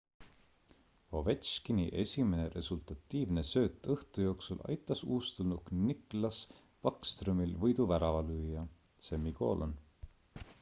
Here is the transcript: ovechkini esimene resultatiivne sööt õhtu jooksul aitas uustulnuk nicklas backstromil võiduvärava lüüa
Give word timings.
ovechkini 1.17 1.83
esimene 2.03 2.45
resultatiivne 2.53 3.43
sööt 3.49 3.89
õhtu 3.97 4.23
jooksul 4.25 4.63
aitas 4.69 5.03
uustulnuk 5.17 5.69
nicklas 5.91 6.41
backstromil 6.87 7.55
võiduvärava 7.67 8.25
lüüa 8.33 8.67